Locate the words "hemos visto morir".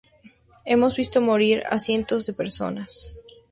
0.65-1.63